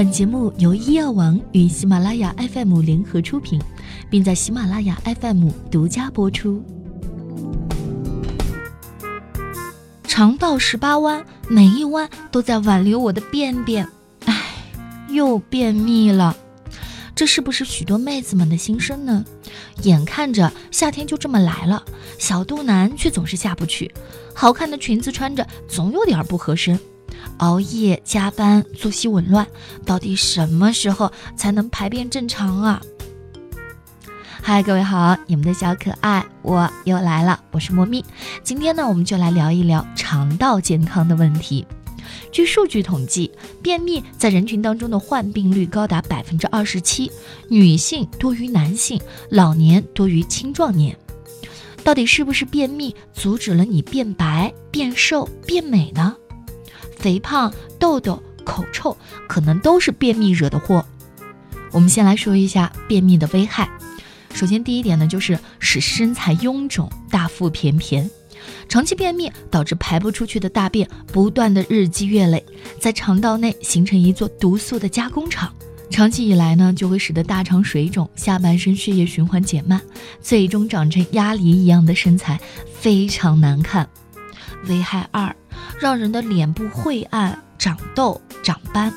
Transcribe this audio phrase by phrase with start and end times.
[0.00, 3.60] 本节目由医药王与喜马拉雅 FM 联合出品，
[4.08, 6.64] 并在喜马拉雅 FM 独家播出。
[10.04, 13.86] 肠道十八弯，每一弯都在挽留我的便便。
[14.24, 14.42] 唉，
[15.10, 16.34] 又便秘了，
[17.14, 19.22] 这是不是许多妹子们的心声呢？
[19.82, 21.84] 眼看着夏天就这么来了，
[22.18, 23.94] 小肚腩却总是下不去，
[24.34, 26.80] 好看的裙子穿着总有点不合身。
[27.38, 29.46] 熬夜加班，作息紊乱，
[29.84, 32.80] 到底什么时候才能排便正常啊？
[34.42, 38.04] 嗨，各位好，你们的小可爱，我又来了，我是莫咪。
[38.42, 41.66] 今天呢，我们就来聊一聊肠道健康的问题。
[42.32, 43.30] 据数据统计，
[43.62, 47.10] 便秘在人群当中的患病率高达百分之二十七，
[47.48, 50.96] 女性多于男性，老年多于青壮年。
[51.84, 56.16] 到底是不是便秘阻止了你变白、变瘦、变美呢？
[57.00, 58.96] 肥胖、痘痘、口臭，
[59.26, 60.84] 可能都是便秘惹的祸。
[61.72, 63.70] 我们先来说一下便秘的危害。
[64.34, 68.08] 首先，第一点呢，就是使身材臃肿、大腹便便。
[68.68, 72.44] 长期便秘导致排不出去的大便不断的日积月累，
[72.78, 75.52] 在肠道内形成一座毒素的加工厂。
[75.90, 79.80] 长期以来呢，就会使得大肠水肿，下半身血液循环减慢，
[80.20, 82.40] 最终长成鸭梨一样的身材，
[82.72, 83.88] 非常难看。
[84.68, 85.34] 危害二。
[85.78, 88.92] 让人的脸部晦暗、长痘、长斑，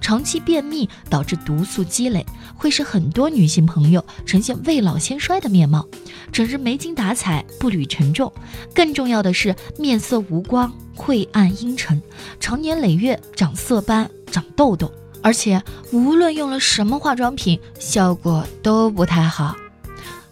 [0.00, 2.26] 长期便秘导致毒素积累，
[2.56, 5.86] 会使很多女性朋友呈现未老先衰的面貌，
[6.32, 8.32] 整日没精打采、步履沉重。
[8.74, 12.00] 更重要的是，面色无光、晦暗阴沉，
[12.40, 15.62] 长年累月长色斑、长痘痘，而且
[15.92, 19.56] 无论用了什么化妆品，效果都不太好。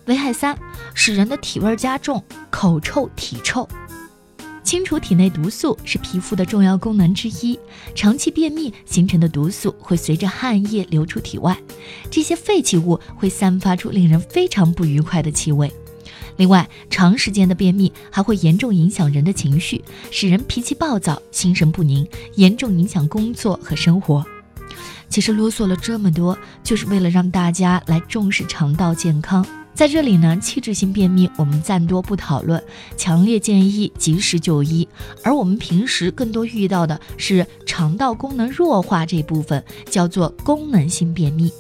[0.07, 0.59] 危害三，
[0.95, 3.69] 使人的体味加重，口臭、体臭。
[4.63, 7.59] 清除体内毒素是皮肤的重要功能之一。
[7.95, 11.57] 长期便秘形成的毒素会随着汗液流出体外，
[12.11, 15.73] 这些废弃物会散发出令人非常不愉快的气味。
[16.37, 24.25] 另外，长时间的便秘还会严重影响人的情绪，使人脾气暴躁、心神不宁，严重影响工作和生活。
[25.09, 29.45] 其实啰嗦了这么多，就是为了让大家来重视肠道健康。
[29.75, 32.63] 在这里呢，器质性便秘我们暂多不讨论，
[32.99, 34.87] 强烈建议及时就医。
[35.23, 41.51] 而我们平时更多遇到的是肠道功能弱化这部分，叫做功能性便秘。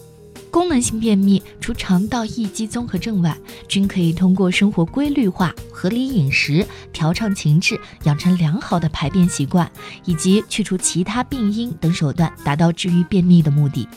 [0.50, 3.34] 功能性便秘除肠道易激综合症外，
[3.68, 9.70] 均可以通过生活规律化、合理饮食、调畅情志、养成良好的排便习惯，
[10.04, 13.88] 以及去除其他病因等手段，达到治愈便秘的目的。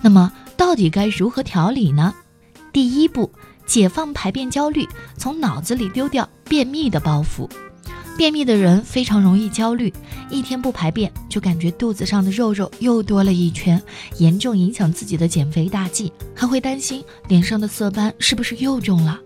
[0.00, 2.14] 那么，到底该如何调理呢？
[2.72, 3.30] 第一步。
[3.66, 4.84] 解放排便焦虑，
[5.16, 7.48] 从脑子里丢掉便秘的包袱。
[8.20, 9.90] 便秘的人非常容易焦虑，
[10.28, 13.82] 一天不排便就感觉肚子上的肉肉又多了一圈，
[14.18, 19.18] 严重影响自己的减肥大计，还会担心脸上的色斑是不是又重了。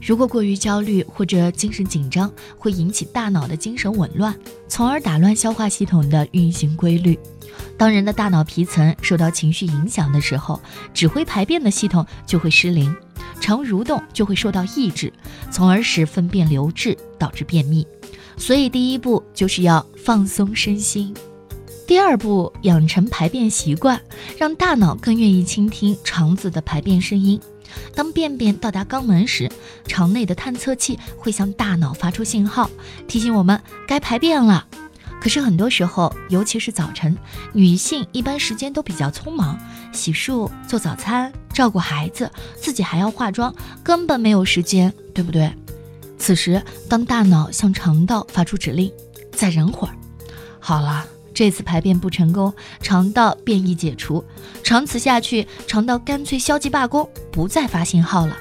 [0.00, 4.32] 如果过于焦虑或者精神紧张，会引起大脑的精神紊乱，
[4.68, 7.18] 从而打乱消化系统的运行规律。
[7.76, 10.62] 当人的大脑皮层受到情绪影响的时候，
[10.94, 12.94] 指挥排便的系统就会失灵。
[13.40, 15.12] 肠蠕动就会受到抑制，
[15.50, 17.84] 从而使粪便流滞，导致便秘。
[18.36, 21.14] 所以第一步就是要放松身心。
[21.86, 24.00] 第二步，养成排便习惯，
[24.36, 27.40] 让大脑更愿意倾听肠子的排便声音。
[27.94, 29.50] 当便便到达肛门时，
[29.86, 32.70] 肠内的探测器会向大脑发出信号，
[33.06, 34.66] 提醒我们该排便了。
[35.20, 37.16] 可是很多时候，尤其是早晨，
[37.52, 39.58] 女性一般时间都比较匆忙，
[39.92, 45.52] 洗漱、做早餐、照顾孩子，自己还要化妆，根本没有时间，对不对？
[46.18, 48.92] 此时，当大脑向肠道发出指令，
[49.32, 49.94] 再忍会儿，
[50.58, 54.24] 好了，这次排便不成功，肠道便意解除，
[54.64, 58.36] 长此下去，肠道干脆消极罢工，不再发信号了。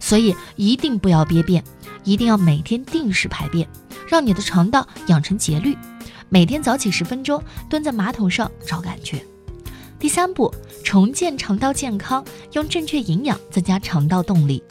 [0.00, 1.62] 所以一定不要憋便，
[2.04, 3.68] 一定要每天定时排便，
[4.08, 5.76] 让你的肠道养成节律。
[6.28, 9.22] 每天早起十分钟，蹲在马桶上找感觉。
[9.98, 10.54] 第三步，
[10.84, 14.62] 重建肠道健康，用正确营养增加肠道动力。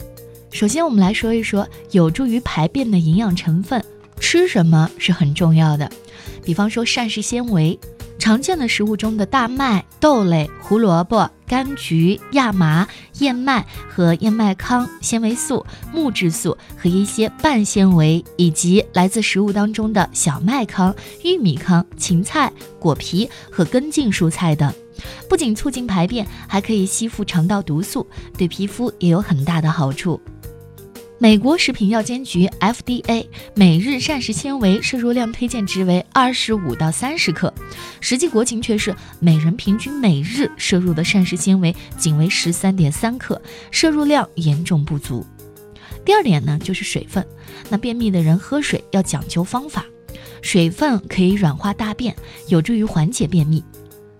[0.50, 3.84] 首先，我们来说一说有助于排便的营养成分，
[4.18, 5.90] 吃什么是很重要的。
[6.44, 7.78] 比方说膳食纤维。
[8.18, 12.86] 常见的食物中的大麦、豆类、胡萝卜、柑橘、亚麻、
[13.20, 15.64] 燕麦和燕麦糠、纤维素、
[15.94, 24.70] 木质素和一些半纤维，以及来自食物当中的小麦糠、玉米糠、芹菜、果皮和根茎蔬菜等，
[25.28, 28.04] 不仅促进排便，还可以吸附肠道毒素，
[28.36, 30.20] 对皮肤也有很大的好处。
[31.20, 37.52] 美国食品药监局 FDA 每日膳食纤维摄入量推荐值为二十五到三十克，
[38.00, 43.42] 实际国情却是每人平均每日摄入的膳食纤维仅为十三点三克，
[43.72, 45.26] 摄入量严重不足。
[46.04, 47.26] 第二点呢，就是水分。
[47.68, 49.84] 那便秘的人喝水要讲究方法，
[50.40, 52.14] 水分可以软化大便，
[52.46, 53.64] 有助于缓解便秘。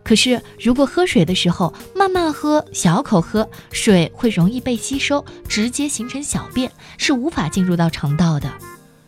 [0.09, 8.51] 可是，如果喝水的时候慢慢喝、小口喝，水会容易被吸收，直接形成小便，是无法进入到肠道的。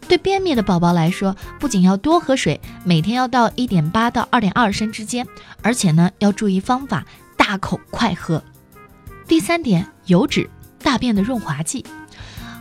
[0.06, 5.26] 对便秘的宝宝来说，不仅要多喝水，每天要到一点八到二点二升之间，
[5.62, 8.44] 而且呢要注意方法，大口快喝。
[9.26, 10.50] 第三点，油脂，
[10.82, 11.82] 大便的润滑剂。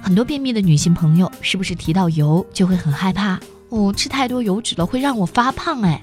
[0.01, 3.37] 很多便秘的女性朋友，是不是提到油就会很害怕？
[3.67, 5.99] 哦，吃太多油脂了会让我发胖哎。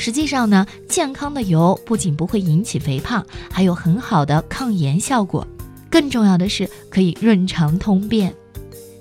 [0.00, 5.46] 实际上呢，健康的油不仅不会引起肥胖，还有很好的抗炎效果。
[5.90, 8.34] 更重要的是可以润肠通便。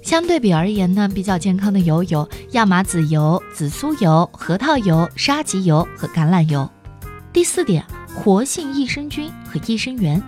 [0.01, 6.69] 相对比而言呢，比较健康的油有亚麻籽油、紫苏油、核桃油、沙棘油和橄榄油。
[7.31, 10.21] 第四点，活性益生菌和益生元。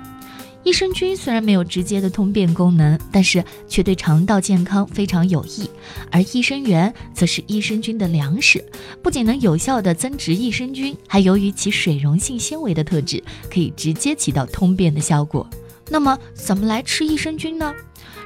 [0.64, 5.70] 益生菌虽然没有直接的通便功能，但是却对肠道健康非常有益。
[6.12, 8.64] 而益生元则是益生菌的粮食，
[9.02, 15.50] 不仅能有效的增殖益生菌，还由于其水溶性纤维的特质，可以直接起到通便的效果。
[15.90, 17.74] 那么，怎么来吃益生菌呢？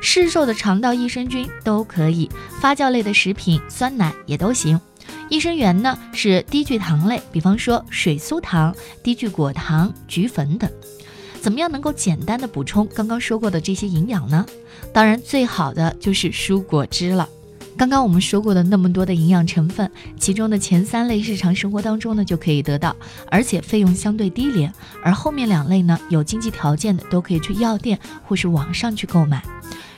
[0.02, 2.30] 市售的肠道益生菌都可以，
[2.60, 4.80] 发酵类的食品、酸奶也都行。
[5.30, 10.70] 益生元呢是低聚糖类，比方说水苏糖、低聚果糖、菊粉等。
[11.45, 14.44] 怎么样能够简单的补充刚刚说过的这些营养呢？
[14.92, 17.30] 当然，最好的就是蔬果汁了。
[17.77, 22.95] 刚刚我们说过的那么多的营养成分，其中的前三类日常生活当中呢就可以得到，
[23.30, 24.74] 而且费用相对低廉。
[25.03, 29.45] 而后面两类呢，有经济条件的都可以去药店或是网上去购买。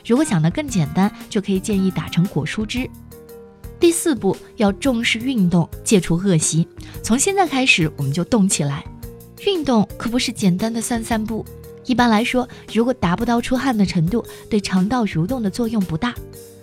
[0.04, 2.86] 如果想得更简单，就可以建议打成果蔬汁。
[3.80, 6.68] 第四步要重视运动，戒除恶习。
[7.02, 8.84] 从现在开始，我们就动起来。
[9.46, 11.44] 运动可不是简单的散散步。
[11.84, 16.14] 一般来说，如果达不到出汗的程度，对肠道蠕动的作用不大。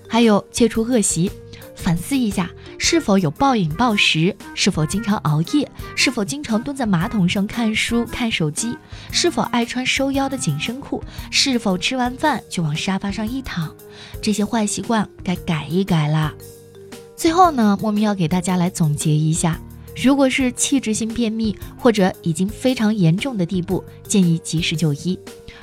[0.07, 1.31] 还有戒除恶习，
[1.75, 8.77] 反思一下是否有暴饮暴食，是否经常熬夜，是否经常蹲在马桶上看书看手机，
[9.11, 13.75] 是否爱穿收腰的紧身裤，是否吃完饭就往沙发上一躺，
[14.21, 16.31] 这些坏习惯该改一改啦。
[17.15, 19.59] 最后呢，我们要给大家来总结一下。
[19.95, 25.17] 如果是器质性便秘或者已经非常严重的地步，建议及时就医。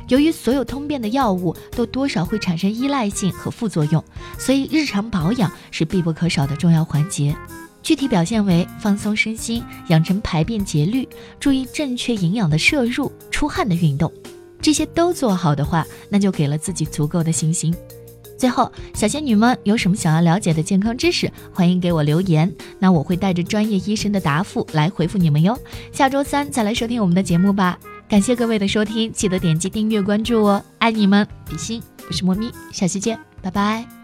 [0.09, 4.03] 由于所有通便的药物都多少会产生依赖性和副作用，
[4.39, 7.35] 所以日常保养是必不可少的重要环节。
[7.83, 11.09] 具体表现为放松身心，养成排便节律，
[11.39, 14.13] 注意正确营养的摄入，出汗的运动，
[14.61, 17.75] 这些都做好的话，那就给了自己足够的信心。
[18.43, 25.57] 最后，小仙女们有什么想要了解的健康知识，欢迎给我留言，那我会带着专业医生的答复来回复你们哟。
[25.93, 27.79] 下周三再来收听我们的节目吧，
[28.09, 34.02] 感谢各位的收听，记得点击订阅关注哦，爱你们，比心，我是猫咪，下期见，拜拜。